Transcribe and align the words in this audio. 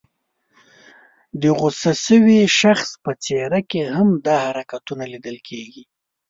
د 1.41 1.43
غوسه 1.57 1.91
شوي 2.05 2.39
شخص 2.59 2.89
په 3.03 3.11
څېره 3.23 3.59
کې 3.69 3.81
هم 3.95 4.09
دا 4.25 4.37
حرکتونه 4.47 5.03
لیدل 5.13 5.37
کېږي. 5.47 5.83